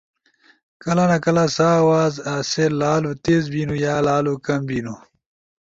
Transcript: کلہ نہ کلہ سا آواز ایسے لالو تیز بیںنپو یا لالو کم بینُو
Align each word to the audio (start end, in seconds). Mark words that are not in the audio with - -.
کلہ 0.81 1.05
نہ 1.09 1.17
کلہ 1.23 1.45
سا 1.55 1.67
آواز 1.81 2.13
ایسے 2.31 2.63
لالو 2.79 3.11
تیز 3.23 3.43
بیںنپو 3.51 3.75
یا 3.83 3.95
لالو 4.05 4.33
کم 4.45 4.61
بینُو 4.67 4.95